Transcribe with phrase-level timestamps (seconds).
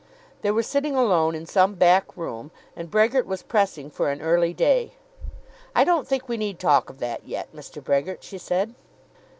[0.41, 4.51] They were sitting alone in some back room, and Brehgert was pressing for an early
[4.51, 4.93] day.
[5.75, 7.83] "I don't think we need talk of that yet, Mr.
[7.83, 8.73] Brehgert," she said.